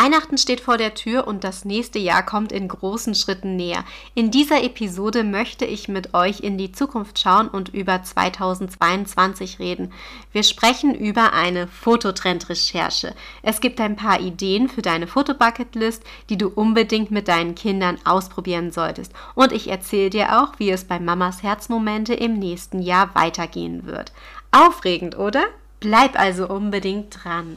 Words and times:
Weihnachten 0.00 0.38
steht 0.38 0.60
vor 0.60 0.76
der 0.76 0.94
Tür 0.94 1.26
und 1.26 1.42
das 1.42 1.64
nächste 1.64 1.98
Jahr 1.98 2.24
kommt 2.24 2.52
in 2.52 2.68
großen 2.68 3.16
Schritten 3.16 3.56
näher. 3.56 3.84
In 4.14 4.30
dieser 4.30 4.62
Episode 4.62 5.24
möchte 5.24 5.64
ich 5.64 5.88
mit 5.88 6.14
euch 6.14 6.38
in 6.38 6.56
die 6.56 6.70
Zukunft 6.70 7.18
schauen 7.18 7.48
und 7.48 7.70
über 7.70 8.00
2022 8.00 9.58
reden. 9.58 9.92
Wir 10.30 10.44
sprechen 10.44 10.94
über 10.94 11.32
eine 11.32 11.66
Fototrendrecherche. 11.66 13.12
Es 13.42 13.60
gibt 13.60 13.80
ein 13.80 13.96
paar 13.96 14.20
Ideen 14.20 14.68
für 14.68 14.82
deine 14.82 15.08
Fotobucketlist, 15.08 16.04
die 16.30 16.38
du 16.38 16.46
unbedingt 16.46 17.10
mit 17.10 17.26
deinen 17.26 17.56
Kindern 17.56 17.98
ausprobieren 18.04 18.70
solltest. 18.70 19.12
Und 19.34 19.50
ich 19.50 19.66
erzähle 19.66 20.10
dir 20.10 20.40
auch, 20.40 20.60
wie 20.60 20.70
es 20.70 20.84
bei 20.84 21.00
Mamas 21.00 21.42
Herzmomente 21.42 22.14
im 22.14 22.38
nächsten 22.38 22.80
Jahr 22.82 23.16
weitergehen 23.16 23.84
wird. 23.84 24.12
Aufregend, 24.52 25.18
oder? 25.18 25.42
Bleib 25.80 26.16
also 26.16 26.48
unbedingt 26.48 27.24
dran. 27.24 27.56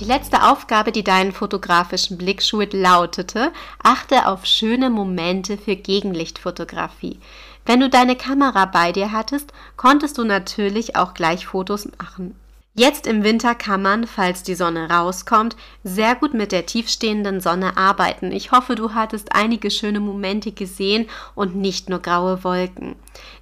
Die 0.00 0.04
letzte 0.04 0.44
Aufgabe, 0.44 0.92
die 0.92 1.02
deinen 1.02 1.32
fotografischen 1.32 2.18
Blick 2.18 2.40
schult, 2.40 2.72
lautete, 2.72 3.52
achte 3.82 4.26
auf 4.26 4.46
schöne 4.46 4.90
Momente 4.90 5.58
für 5.58 5.74
Gegenlichtfotografie. 5.74 7.18
Wenn 7.66 7.80
du 7.80 7.90
deine 7.90 8.14
Kamera 8.14 8.66
bei 8.66 8.92
dir 8.92 9.10
hattest, 9.10 9.52
konntest 9.76 10.16
du 10.16 10.24
natürlich 10.24 10.94
auch 10.94 11.14
gleich 11.14 11.46
Fotos 11.46 11.88
machen. 11.98 12.36
Jetzt 12.78 13.08
im 13.08 13.24
Winter 13.24 13.56
kann 13.56 13.82
man, 13.82 14.06
falls 14.06 14.44
die 14.44 14.54
Sonne 14.54 14.88
rauskommt, 14.88 15.56
sehr 15.82 16.14
gut 16.14 16.32
mit 16.32 16.52
der 16.52 16.64
tiefstehenden 16.64 17.40
Sonne 17.40 17.76
arbeiten. 17.76 18.30
Ich 18.30 18.52
hoffe, 18.52 18.76
du 18.76 18.94
hattest 18.94 19.34
einige 19.34 19.72
schöne 19.72 19.98
Momente 19.98 20.52
gesehen 20.52 21.08
und 21.34 21.56
nicht 21.56 21.88
nur 21.88 21.98
graue 21.98 22.44
Wolken. 22.44 22.94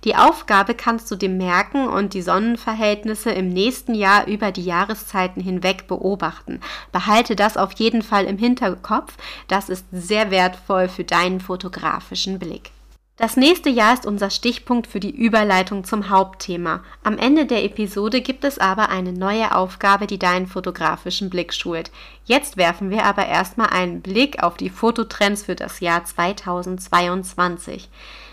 Die 0.05 0.17
Aufgabe 0.17 0.73
kannst 0.73 1.11
du 1.11 1.17
dir 1.17 1.29
merken 1.29 1.87
und 1.87 2.15
die 2.15 2.23
Sonnenverhältnisse 2.23 3.31
im 3.31 3.51
nächsten 3.51 3.95
Jahr 3.95 4.27
über 4.27 4.53
die 4.53 4.65
Jahreszeiten 4.65 5.43
hinweg 5.43 5.87
beobachten. 5.87 6.63
Behalte 6.91 7.37
das 7.37 7.59
auf 7.59 7.73
jeden 7.75 8.01
Fall 8.01 8.25
im 8.25 8.39
Hinterkopf. 8.39 9.19
Das 9.49 9.69
ist 9.69 9.85
sehr 9.93 10.31
wertvoll 10.31 10.89
für 10.89 11.05
deinen 11.05 11.43
fotografischen 11.43 12.39
Blick. 12.39 12.71
Das 13.19 13.39
nächste 13.39 13.71
Jahr 13.71 13.95
ist 13.95 14.05
unser 14.05 14.29
Stichpunkt 14.29 14.87
für 14.87 15.01
die 15.01 15.11
Überleitung 15.11 15.85
zum 15.85 16.11
Hauptthema. 16.11 16.85
Am 17.03 17.17
Ende 17.17 17.47
der 17.47 17.65
Episode 17.65 18.21
gibt 18.21 18.45
es 18.45 18.59
aber 18.59 18.91
eine 18.91 19.15
neue 19.15 19.55
Aufgabe, 19.55 20.07
die 20.07 20.19
deinen 20.19 20.47
fotografischen 20.47 21.31
Blick 21.31 21.55
schult. 21.55 21.91
Jetzt 22.27 22.59
werfen 22.59 22.91
wir 22.91 23.05
aber 23.05 23.25
erstmal 23.25 23.71
einen 23.71 24.03
Blick 24.03 24.43
auf 24.43 24.59
die 24.59 24.69
Fototrends 24.69 25.45
für 25.45 25.55
das 25.55 25.81
Jahr 25.81 26.05
2022. 26.05 27.89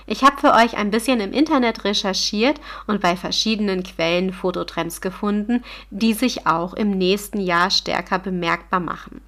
Ich 0.05 0.21
habe 0.25 0.41
für 0.41 0.53
euch 0.53 0.75
ein 0.75 0.91
bisschen 0.91 1.21
im 1.21 1.31
Internet 1.31 1.85
recherchiert 1.85 2.59
und 2.85 2.99
bei 2.99 3.15
verschiedenen 3.15 3.83
Quellen 3.83 4.33
Fototrends 4.33 4.99
gefunden, 4.99 5.63
die 5.91 6.13
sich 6.13 6.45
auch 6.45 6.73
im 6.73 6.91
nächsten 6.91 7.39
Jahr 7.39 7.71
stärker 7.71 8.19
bemerkbar 8.19 8.81
machen. 8.81 9.21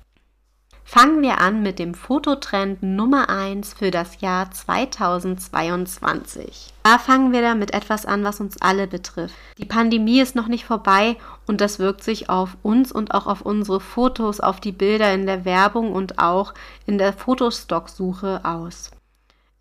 Fangen 0.88 1.23
wir 1.23 1.39
an 1.39 1.64
mit 1.64 1.80
dem 1.80 1.95
Fototrend 1.95 2.83
Nummer 2.83 3.28
1 3.28 3.73
für 3.73 3.89
das 3.89 4.22
Jahr 4.22 4.52
2022. 4.52 6.73
Da 6.83 7.00
fangen 7.00 7.33
wir 7.33 7.41
da 7.41 7.55
mit 7.55 7.73
etwas 7.73 8.05
an, 8.05 8.23
was 8.23 8.39
uns 8.39 8.61
alle 8.61 8.86
betrifft. 8.86 9.33
Die 9.58 9.66
Pandemie 9.66 10.22
ist 10.22 10.36
noch 10.36 10.47
nicht 10.47 10.66
vorbei 10.66 11.17
und 11.47 11.59
das 11.59 11.79
wirkt 11.79 12.03
sich 12.03 12.29
auf 12.29 12.56
uns 12.62 12.91
und 12.91 13.16
auch 13.16 13.25
auf 13.25 13.41
unsere 13.41 13.79
Fotos, 13.79 14.40
auf 14.40 14.59
die 14.59 14.72
Bilder 14.72 15.12
in 15.12 15.25
der 15.25 15.44
Werbung 15.44 15.91
und 15.91 16.19
auch 16.19 16.53
in 16.85 17.00
der 17.00 17.13
Fotostocksuche 17.13 18.41
aus. 18.44 18.91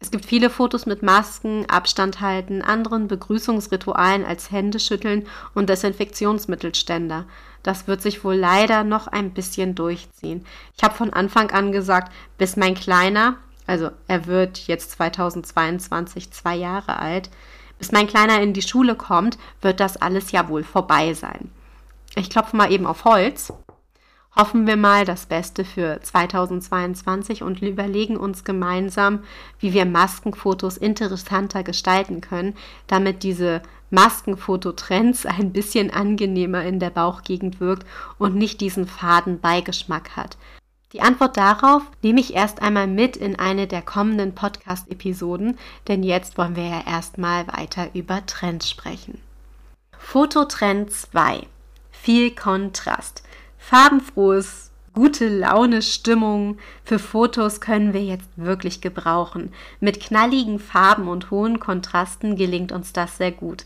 Es 0.04 0.10
gibt 0.10 0.26
viele 0.26 0.50
Fotos 0.50 0.84
mit 0.84 1.02
Masken, 1.02 1.64
Abstand 1.66 2.20
halten, 2.20 2.60
anderen 2.60 3.08
Begrüßungsritualen 3.08 4.26
als 4.26 4.50
Händeschütteln 4.50 5.26
und 5.54 5.70
Desinfektionsmittelständer. 5.70 7.24
Das 7.62 7.88
wird 7.88 8.02
sich 8.02 8.22
wohl 8.22 8.34
leider 8.34 8.84
noch 8.84 9.06
ein 9.06 9.30
bisschen 9.30 9.74
durchziehen. 9.74 10.44
Ich 10.76 10.84
habe 10.84 10.94
von 10.94 11.10
Anfang 11.14 11.52
an 11.52 11.72
gesagt, 11.72 12.12
bis 12.36 12.56
mein 12.56 12.74
Kleiner, 12.74 13.38
also 13.66 13.92
er 14.06 14.26
wird 14.26 14.58
jetzt 14.66 14.90
2022 14.90 16.30
zwei 16.32 16.54
Jahre 16.54 16.98
alt, 16.98 17.30
bis 17.78 17.90
mein 17.90 18.06
Kleiner 18.06 18.42
in 18.42 18.52
die 18.52 18.60
Schule 18.60 18.96
kommt, 18.96 19.38
wird 19.62 19.80
das 19.80 19.96
alles 19.96 20.32
ja 20.32 20.50
wohl 20.50 20.64
vorbei 20.64 21.14
sein. 21.14 21.50
Ich 22.14 22.28
klopfe 22.28 22.58
mal 22.58 22.70
eben 22.70 22.84
auf 22.84 23.06
Holz. 23.06 23.54
Hoffen 24.36 24.66
wir 24.66 24.76
mal 24.76 25.04
das 25.04 25.26
Beste 25.26 25.64
für 25.64 26.00
2022 26.00 27.44
und 27.44 27.62
überlegen 27.62 28.16
uns 28.16 28.42
gemeinsam, 28.42 29.20
wie 29.60 29.72
wir 29.72 29.84
Maskenfotos 29.84 30.76
interessanter 30.76 31.62
gestalten 31.62 32.20
können, 32.20 32.56
damit 32.88 33.22
diese 33.22 33.62
Maskenfototrends 33.90 35.24
ein 35.26 35.52
bisschen 35.52 35.92
angenehmer 35.92 36.64
in 36.64 36.80
der 36.80 36.90
Bauchgegend 36.90 37.60
wirkt 37.60 37.86
und 38.18 38.34
nicht 38.34 38.60
diesen 38.60 38.88
faden 38.88 39.40
Beigeschmack 39.40 40.16
hat. 40.16 40.36
Die 40.92 41.00
Antwort 41.00 41.36
darauf 41.36 41.82
nehme 42.02 42.20
ich 42.20 42.34
erst 42.34 42.62
einmal 42.62 42.86
mit 42.86 43.16
in 43.16 43.36
eine 43.36 43.66
der 43.66 43.82
kommenden 43.82 44.34
Podcast-Episoden, 44.34 45.58
denn 45.88 46.02
jetzt 46.04 46.38
wollen 46.38 46.54
wir 46.54 46.68
ja 46.68 46.82
erstmal 46.86 47.48
weiter 47.48 47.88
über 47.94 48.24
Trends 48.26 48.70
sprechen. 48.70 49.20
Fototrend 49.98 50.92
2. 50.92 51.46
Viel 51.90 52.32
Kontrast. 52.32 53.24
Farbenfrohes, 53.66 54.70
gute 54.92 55.26
Laune, 55.26 55.80
Stimmung 55.80 56.58
für 56.84 56.98
Fotos 56.98 57.62
können 57.62 57.94
wir 57.94 58.04
jetzt 58.04 58.28
wirklich 58.36 58.82
gebrauchen. 58.82 59.54
Mit 59.80 60.00
knalligen 60.00 60.58
Farben 60.58 61.08
und 61.08 61.30
hohen 61.30 61.60
Kontrasten 61.60 62.36
gelingt 62.36 62.72
uns 62.72 62.92
das 62.92 63.16
sehr 63.16 63.32
gut. 63.32 63.64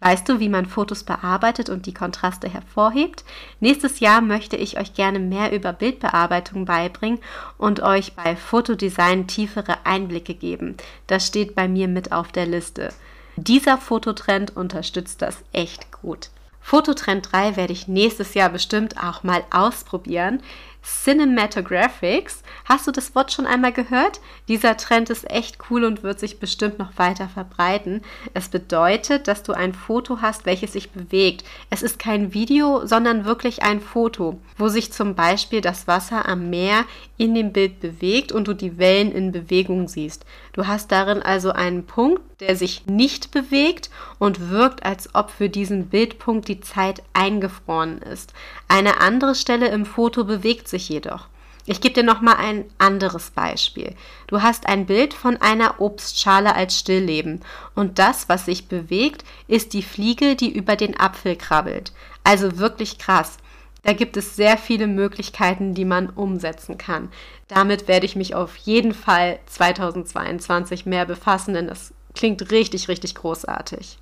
Weißt 0.00 0.28
du, 0.28 0.40
wie 0.40 0.50
man 0.50 0.66
Fotos 0.66 1.04
bearbeitet 1.04 1.70
und 1.70 1.86
die 1.86 1.94
Kontraste 1.94 2.50
hervorhebt? 2.50 3.24
Nächstes 3.60 4.00
Jahr 4.00 4.20
möchte 4.20 4.56
ich 4.56 4.78
euch 4.78 4.92
gerne 4.92 5.18
mehr 5.18 5.52
über 5.54 5.72
Bildbearbeitung 5.72 6.66
beibringen 6.66 7.18
und 7.56 7.80
euch 7.80 8.12
bei 8.12 8.36
Fotodesign 8.36 9.26
tiefere 9.26 9.86
Einblicke 9.86 10.34
geben. 10.34 10.76
Das 11.06 11.26
steht 11.26 11.54
bei 11.54 11.66
mir 11.66 11.88
mit 11.88 12.12
auf 12.12 12.30
der 12.30 12.44
Liste. 12.44 12.92
Dieser 13.36 13.78
Fototrend 13.78 14.54
unterstützt 14.54 15.22
das 15.22 15.38
echt 15.54 15.90
gut. 15.92 16.28
Fototrend 16.60 17.32
3 17.32 17.56
werde 17.56 17.72
ich 17.72 17.88
nächstes 17.88 18.34
Jahr 18.34 18.50
bestimmt 18.50 19.02
auch 19.02 19.22
mal 19.22 19.42
ausprobieren. 19.50 20.42
Cinematographics. 20.82 22.42
Hast 22.64 22.86
du 22.86 22.90
das 22.92 23.14
Wort 23.14 23.32
schon 23.32 23.46
einmal 23.46 23.72
gehört? 23.72 24.20
Dieser 24.48 24.76
Trend 24.76 25.10
ist 25.10 25.30
echt 25.30 25.58
cool 25.70 25.84
und 25.84 26.02
wird 26.02 26.20
sich 26.20 26.38
bestimmt 26.38 26.78
noch 26.78 26.96
weiter 26.96 27.28
verbreiten. 27.28 28.02
Es 28.34 28.48
bedeutet, 28.48 29.28
dass 29.28 29.42
du 29.42 29.52
ein 29.52 29.74
Foto 29.74 30.18
hast, 30.20 30.46
welches 30.46 30.72
sich 30.72 30.90
bewegt. 30.90 31.44
Es 31.68 31.82
ist 31.82 31.98
kein 31.98 32.32
Video, 32.34 32.86
sondern 32.86 33.24
wirklich 33.24 33.62
ein 33.62 33.80
Foto, 33.80 34.40
wo 34.56 34.68
sich 34.68 34.92
zum 34.92 35.14
Beispiel 35.14 35.60
das 35.60 35.86
Wasser 35.86 36.28
am 36.28 36.50
Meer 36.50 36.84
in 37.16 37.34
dem 37.34 37.52
Bild 37.52 37.80
bewegt 37.80 38.32
und 38.32 38.48
du 38.48 38.54
die 38.54 38.78
Wellen 38.78 39.12
in 39.12 39.32
Bewegung 39.32 39.88
siehst. 39.88 40.24
Du 40.52 40.66
hast 40.66 40.90
darin 40.90 41.22
also 41.22 41.50
einen 41.50 41.84
Punkt, 41.84 42.22
der 42.40 42.56
sich 42.56 42.86
nicht 42.86 43.30
bewegt 43.30 43.90
und 44.18 44.48
wirkt, 44.48 44.84
als 44.84 45.14
ob 45.14 45.30
für 45.30 45.50
diesen 45.50 45.88
Bildpunkt 45.88 46.48
die 46.48 46.60
Zeit 46.60 47.02
eingefroren 47.12 47.98
ist. 47.98 48.32
Eine 48.68 49.00
andere 49.00 49.34
Stelle 49.34 49.68
im 49.68 49.84
Foto 49.84 50.24
bewegt 50.24 50.68
sich 50.70 50.88
jedoch. 50.88 51.28
Ich 51.66 51.80
gebe 51.80 51.94
dir 51.94 52.02
noch 52.02 52.20
mal 52.20 52.36
ein 52.36 52.64
anderes 52.78 53.30
Beispiel. 53.30 53.94
Du 54.26 54.42
hast 54.42 54.66
ein 54.66 54.86
Bild 54.86 55.14
von 55.14 55.36
einer 55.36 55.80
Obstschale 55.80 56.54
als 56.54 56.78
Stillleben 56.78 57.40
und 57.74 57.98
das, 57.98 58.28
was 58.28 58.46
sich 58.46 58.66
bewegt, 58.66 59.24
ist 59.46 59.72
die 59.72 59.82
Fliege, 59.82 60.36
die 60.36 60.50
über 60.50 60.76
den 60.76 60.98
Apfel 60.98 61.36
krabbelt. 61.36 61.92
Also 62.24 62.58
wirklich 62.58 62.98
krass. 62.98 63.36
Da 63.82 63.92
gibt 63.92 64.16
es 64.16 64.36
sehr 64.36 64.58
viele 64.58 64.86
Möglichkeiten, 64.86 65.74
die 65.74 65.84
man 65.84 66.10
umsetzen 66.10 66.76
kann. 66.76 67.10
Damit 67.48 67.88
werde 67.88 68.06
ich 68.06 68.16
mich 68.16 68.34
auf 68.34 68.56
jeden 68.56 68.92
Fall 68.92 69.38
2022 69.46 70.86
mehr 70.86 71.06
befassen, 71.06 71.54
denn 71.54 71.68
das 71.68 71.94
klingt 72.14 72.50
richtig, 72.50 72.88
richtig 72.88 73.14
großartig. 73.14 73.98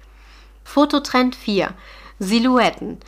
Fototrend 0.65 1.37
4. 1.37 1.73
Silhouetten. 2.19 2.99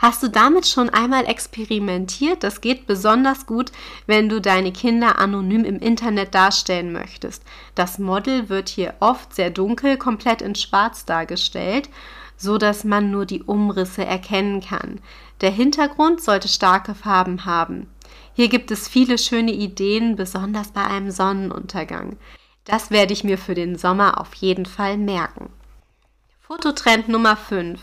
Hast 0.00 0.22
du 0.22 0.28
damit 0.28 0.66
schon 0.66 0.88
einmal 0.88 1.26
experimentiert? 1.26 2.42
Das 2.42 2.62
geht 2.62 2.86
besonders 2.86 3.44
gut, 3.44 3.70
wenn 4.06 4.30
du 4.30 4.40
deine 4.40 4.72
Kinder 4.72 5.18
anonym 5.18 5.62
im 5.66 5.78
Internet 5.78 6.34
darstellen 6.34 6.90
möchtest. 6.90 7.42
Das 7.74 7.98
Model 7.98 8.48
wird 8.48 8.70
hier 8.70 8.94
oft 9.00 9.34
sehr 9.34 9.50
dunkel, 9.50 9.98
komplett 9.98 10.40
in 10.40 10.54
Schwarz 10.54 11.04
dargestellt, 11.04 11.90
so 12.38 12.56
dass 12.56 12.82
man 12.82 13.10
nur 13.10 13.26
die 13.26 13.42
Umrisse 13.42 14.02
erkennen 14.02 14.62
kann. 14.62 15.00
Der 15.42 15.50
Hintergrund 15.50 16.22
sollte 16.22 16.48
starke 16.48 16.94
Farben 16.94 17.44
haben. 17.44 17.86
Hier 18.32 18.48
gibt 18.48 18.70
es 18.70 18.88
viele 18.88 19.18
schöne 19.18 19.52
Ideen, 19.52 20.16
besonders 20.16 20.72
bei 20.72 20.82
einem 20.82 21.10
Sonnenuntergang. 21.10 22.16
Das 22.64 22.90
werde 22.90 23.12
ich 23.12 23.22
mir 23.22 23.36
für 23.36 23.54
den 23.54 23.76
Sommer 23.76 24.18
auf 24.18 24.32
jeden 24.32 24.64
Fall 24.64 24.96
merken. 24.96 25.50
Fototrend 26.40 27.10
Nummer 27.10 27.36
5. 27.36 27.78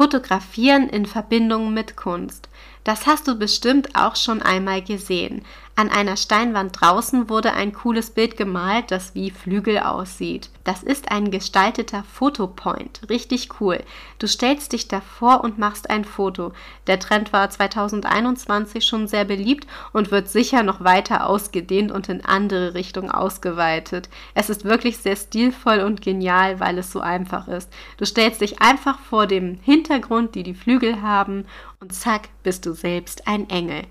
Fotografieren 0.00 0.88
in 0.88 1.04
Verbindung 1.04 1.74
mit 1.74 1.94
Kunst. 1.94 2.48
Das 2.84 3.06
hast 3.06 3.28
du 3.28 3.38
bestimmt 3.38 3.96
auch 3.96 4.16
schon 4.16 4.40
einmal 4.40 4.80
gesehen. 4.80 5.44
An 5.80 5.88
einer 5.88 6.18
Steinwand 6.18 6.78
draußen 6.78 7.30
wurde 7.30 7.54
ein 7.54 7.72
cooles 7.72 8.10
Bild 8.10 8.36
gemalt, 8.36 8.90
das 8.90 9.14
wie 9.14 9.30
Flügel 9.30 9.78
aussieht. 9.78 10.50
Das 10.62 10.82
ist 10.82 11.10
ein 11.10 11.30
gestalteter 11.30 12.02
Fotopoint. 12.02 13.00
Richtig 13.08 13.48
cool. 13.62 13.82
Du 14.18 14.28
stellst 14.28 14.74
dich 14.74 14.88
davor 14.88 15.42
und 15.42 15.56
machst 15.56 15.88
ein 15.88 16.04
Foto. 16.04 16.52
Der 16.86 16.98
Trend 16.98 17.32
war 17.32 17.48
2021 17.48 18.84
schon 18.84 19.08
sehr 19.08 19.24
beliebt 19.24 19.66
und 19.94 20.10
wird 20.10 20.28
sicher 20.28 20.62
noch 20.62 20.84
weiter 20.84 21.26
ausgedehnt 21.26 21.90
und 21.92 22.10
in 22.10 22.26
andere 22.26 22.74
Richtungen 22.74 23.10
ausgeweitet. 23.10 24.10
Es 24.34 24.50
ist 24.50 24.66
wirklich 24.66 24.98
sehr 24.98 25.16
stilvoll 25.16 25.80
und 25.80 26.02
genial, 26.02 26.60
weil 26.60 26.76
es 26.76 26.92
so 26.92 27.00
einfach 27.00 27.48
ist. 27.48 27.72
Du 27.96 28.04
stellst 28.04 28.42
dich 28.42 28.60
einfach 28.60 28.98
vor 28.98 29.26
dem 29.26 29.58
Hintergrund, 29.62 30.34
die 30.34 30.42
die 30.42 30.52
Flügel 30.52 31.00
haben 31.00 31.46
und 31.80 31.94
zack, 31.94 32.28
bist 32.42 32.66
du 32.66 32.74
selbst 32.74 33.26
ein 33.26 33.48
Engel. 33.48 33.84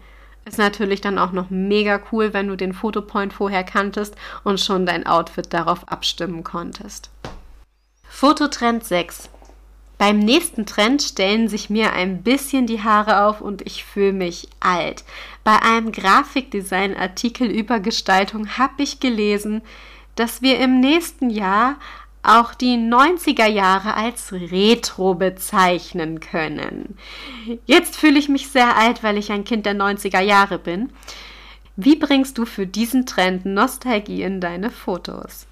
Ist 0.49 0.57
natürlich 0.57 0.99
dann 0.99 1.19
auch 1.19 1.31
noch 1.31 1.51
mega 1.51 2.01
cool, 2.11 2.33
wenn 2.33 2.47
du 2.47 2.57
den 2.57 2.73
Fotopoint 2.73 3.33
vorher 3.33 3.63
kanntest 3.63 4.15
und 4.43 4.59
schon 4.59 4.87
dein 4.87 5.05
Outfit 5.05 5.53
darauf 5.53 5.87
abstimmen 5.87 6.43
konntest. 6.43 7.11
Fototrend 8.09 8.83
6. 8.83 9.29
Beim 9.99 10.17
nächsten 10.17 10.65
Trend 10.65 11.03
stellen 11.03 11.49
sich 11.49 11.69
mir 11.69 11.93
ein 11.93 12.23
bisschen 12.23 12.65
die 12.65 12.81
Haare 12.81 13.25
auf 13.25 13.41
und 13.41 13.61
ich 13.61 13.85
fühle 13.85 14.11
mich 14.11 14.49
alt. 14.59 15.03
Bei 15.43 15.61
einem 15.61 15.91
Grafikdesign-Artikel 15.91 17.47
über 17.47 17.79
Gestaltung 17.79 18.57
habe 18.57 18.81
ich 18.81 18.99
gelesen, 18.99 19.61
dass 20.15 20.41
wir 20.41 20.57
im 20.57 20.79
nächsten 20.79 21.29
Jahr 21.29 21.75
auch 22.23 22.53
die 22.53 22.75
90er 22.75 23.47
Jahre 23.47 23.93
als 23.93 24.33
Retro 24.33 25.15
bezeichnen 25.15 26.19
können. 26.19 26.97
Jetzt 27.65 27.95
fühle 27.95 28.19
ich 28.19 28.29
mich 28.29 28.49
sehr 28.49 28.77
alt, 28.77 29.03
weil 29.03 29.17
ich 29.17 29.31
ein 29.31 29.43
Kind 29.45 29.65
der 29.65 29.75
90er 29.75 30.21
Jahre 30.21 30.59
bin. 30.59 30.89
Wie 31.75 31.95
bringst 31.95 32.37
du 32.37 32.45
für 32.45 32.67
diesen 32.67 33.05
Trend 33.05 33.45
Nostalgie 33.45 34.23
in 34.23 34.41
deine 34.41 34.69
Fotos? 34.69 35.47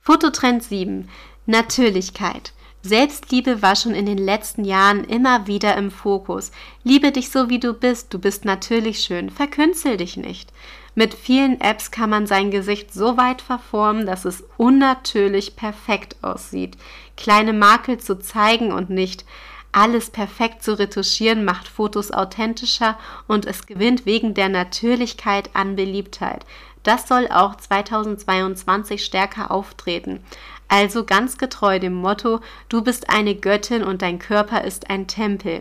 Fototrend 0.00 0.62
7. 0.62 1.08
Natürlichkeit. 1.46 2.52
Selbstliebe 2.82 3.60
war 3.60 3.74
schon 3.74 3.94
in 3.94 4.06
den 4.06 4.18
letzten 4.18 4.64
Jahren 4.64 5.04
immer 5.04 5.46
wieder 5.46 5.76
im 5.76 5.90
Fokus. 5.90 6.52
Liebe 6.84 7.10
dich 7.10 7.30
so, 7.30 7.50
wie 7.50 7.58
du 7.58 7.74
bist. 7.74 8.14
Du 8.14 8.18
bist 8.18 8.44
natürlich 8.44 9.00
schön. 9.00 9.30
Verkünzel 9.30 9.96
dich 9.96 10.16
nicht. 10.16 10.52
Mit 10.98 11.14
vielen 11.14 11.60
Apps 11.60 11.92
kann 11.92 12.10
man 12.10 12.26
sein 12.26 12.50
Gesicht 12.50 12.92
so 12.92 13.16
weit 13.16 13.40
verformen, 13.40 14.04
dass 14.04 14.24
es 14.24 14.42
unnatürlich 14.56 15.54
perfekt 15.54 16.16
aussieht. 16.22 16.76
Kleine 17.16 17.52
Makel 17.52 17.98
zu 17.98 18.18
zeigen 18.18 18.72
und 18.72 18.90
nicht 18.90 19.24
alles 19.70 20.10
perfekt 20.10 20.64
zu 20.64 20.76
retuschieren 20.76 21.44
macht 21.44 21.68
Fotos 21.68 22.10
authentischer 22.10 22.98
und 23.28 23.46
es 23.46 23.66
gewinnt 23.66 24.06
wegen 24.06 24.34
der 24.34 24.48
Natürlichkeit 24.48 25.50
an 25.54 25.76
Beliebtheit. 25.76 26.44
Das 26.82 27.06
soll 27.06 27.28
auch 27.28 27.54
2022 27.54 29.04
stärker 29.04 29.52
auftreten. 29.52 30.18
Also 30.66 31.04
ganz 31.04 31.38
getreu 31.38 31.78
dem 31.78 31.94
Motto, 31.94 32.40
du 32.68 32.82
bist 32.82 33.08
eine 33.08 33.36
Göttin 33.36 33.84
und 33.84 34.02
dein 34.02 34.18
Körper 34.18 34.64
ist 34.64 34.90
ein 34.90 35.06
Tempel. 35.06 35.60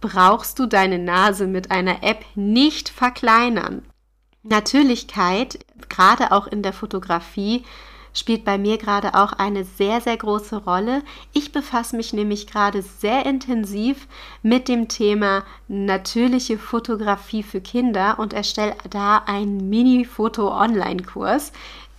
Brauchst 0.00 0.58
du 0.58 0.66
deine 0.66 0.98
Nase 0.98 1.46
mit 1.46 1.70
einer 1.70 2.02
App 2.02 2.24
nicht 2.34 2.88
verkleinern. 2.88 3.84
Natürlichkeit, 4.48 5.58
gerade 5.88 6.32
auch 6.32 6.46
in 6.46 6.62
der 6.62 6.72
Fotografie, 6.72 7.64
spielt 8.16 8.44
bei 8.44 8.56
mir 8.56 8.78
gerade 8.78 9.14
auch 9.14 9.32
eine 9.34 9.64
sehr, 9.64 10.00
sehr 10.00 10.16
große 10.16 10.56
Rolle. 10.64 11.02
Ich 11.32 11.52
befasse 11.52 11.96
mich 11.96 12.12
nämlich 12.12 12.46
gerade 12.46 12.82
sehr 12.82 13.26
intensiv 13.26 14.08
mit 14.42 14.68
dem 14.68 14.88
Thema 14.88 15.44
natürliche 15.68 16.58
Fotografie 16.58 17.42
für 17.42 17.60
Kinder 17.60 18.18
und 18.18 18.32
erstelle 18.32 18.74
da 18.88 19.18
einen 19.26 19.68
Mini-Foto-Online-Kurs. 19.68 21.52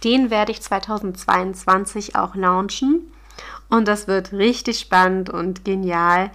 Den 0.04 0.30
werde 0.30 0.52
ich 0.52 0.62
2022 0.62 2.16
auch 2.16 2.36
launchen 2.36 3.12
und 3.70 3.88
das 3.88 4.08
wird 4.08 4.34
richtig 4.34 4.80
spannend 4.80 5.30
und 5.30 5.66
genial. 5.66 6.32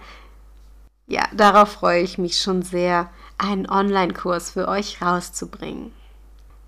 Ja, 1.07 1.23
darauf 1.33 1.69
freue 1.73 2.01
ich 2.01 2.17
mich 2.17 2.39
schon 2.39 2.61
sehr, 2.61 3.09
einen 3.37 3.69
Online-Kurs 3.69 4.51
für 4.51 4.67
euch 4.67 5.01
rauszubringen. 5.01 5.91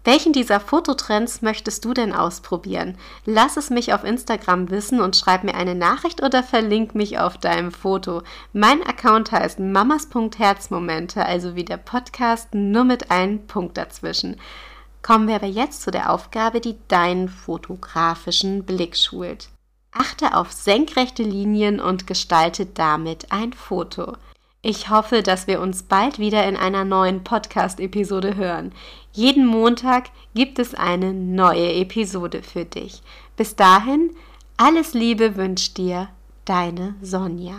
Welchen 0.05 0.33
dieser 0.33 0.59
Fototrends 0.59 1.41
möchtest 1.41 1.83
du 1.83 1.95
denn 1.95 2.13
ausprobieren? 2.13 2.95
Lass 3.25 3.57
es 3.57 3.71
mich 3.71 3.91
auf 3.91 4.03
Instagram 4.03 4.69
wissen 4.69 5.01
und 5.01 5.15
schreib 5.15 5.43
mir 5.43 5.55
eine 5.55 5.73
Nachricht 5.73 6.21
oder 6.21 6.43
verlink 6.43 6.93
mich 6.93 7.17
auf 7.17 7.39
deinem 7.39 7.71
Foto. 7.71 8.21
Mein 8.53 8.83
Account 8.83 9.31
heißt 9.31 9.59
mamas.herzmomente, 9.59 11.25
also 11.25 11.55
wie 11.55 11.65
der 11.65 11.77
Podcast, 11.77 12.53
nur 12.53 12.83
mit 12.83 13.09
einem 13.09 13.47
Punkt 13.47 13.77
dazwischen. 13.77 14.39
Kommen 15.01 15.27
wir 15.27 15.35
aber 15.35 15.47
jetzt 15.47 15.81
zu 15.81 15.89
der 15.89 16.11
Aufgabe, 16.13 16.61
die 16.61 16.77
deinen 16.87 17.27
fotografischen 17.27 18.63
Blick 18.63 18.95
schult. 18.95 19.49
Achte 19.91 20.35
auf 20.35 20.51
senkrechte 20.51 21.23
Linien 21.23 21.79
und 21.79 22.05
gestalte 22.05 22.67
damit 22.67 23.31
ein 23.31 23.53
Foto. 23.53 24.13
Ich 24.67 24.89
hoffe, 24.89 25.21
dass 25.21 25.45
wir 25.45 25.61
uns 25.61 25.83
bald 25.83 26.17
wieder 26.17 26.43
in 26.47 26.57
einer 26.57 26.85
neuen 26.85 27.23
Podcast-Episode 27.23 28.35
hören. 28.35 28.71
Jeden 29.11 29.45
Montag 29.45 30.05
gibt 30.33 30.57
es 30.57 30.73
eine 30.73 31.13
neue 31.13 31.71
Episode 31.73 32.41
für 32.41 32.65
dich. 32.65 33.03
Bis 33.37 33.55
dahin, 33.55 34.09
alles 34.57 34.95
Liebe 34.95 35.35
wünscht 35.35 35.77
dir 35.77 36.09
deine 36.45 36.95
Sonja. 37.03 37.57